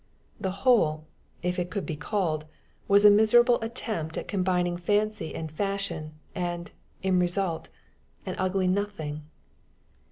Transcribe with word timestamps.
The 0.39 0.49
whole, 0.65 1.05
if 1.43 1.57
whole 1.57 1.61
it 1.61 1.69
could 1.69 1.85
be 1.85 1.95
called, 1.95 2.45
was 2.87 3.05
a 3.05 3.11
miserable 3.11 3.59
attempt 3.61 4.17
at 4.17 4.27
combining 4.27 4.75
fancy 4.75 5.35
and 5.35 5.51
fashion, 5.51 6.13
and, 6.33 6.71
in 7.03 7.19
result, 7.19 7.69
an 8.25 8.33
ugly 8.39 8.65
nothing. 8.65 9.21